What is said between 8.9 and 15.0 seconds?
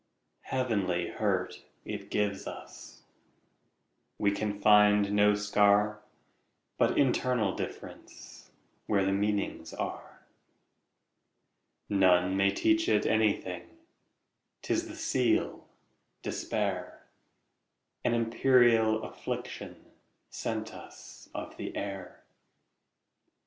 the meanings are. None may teach it anything,'T is the